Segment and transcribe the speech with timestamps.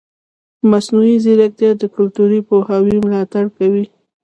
[0.69, 3.85] مصنوعي ځیرکتیا د کلتوري پوهاوي ملاتړ کوي.